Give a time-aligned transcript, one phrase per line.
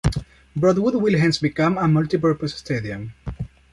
[0.55, 3.13] Broadwood will hence become a multi-purpose stadium.